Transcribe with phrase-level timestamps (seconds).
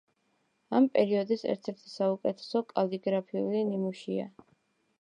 [0.77, 4.27] ამ პერიოდის ერთ-ერთი საუკეთესო კალიგრაფიული ნიმუშია.